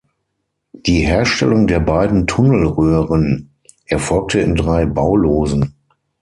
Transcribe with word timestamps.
Die 0.73 1.01
Herstellung 1.05 1.67
der 1.67 1.79
beiden 1.79 2.25
Tunnelröhren 2.25 3.51
erfolgte 3.85 4.39
in 4.39 4.55
drei 4.55 4.87
Baulosen. 4.87 5.75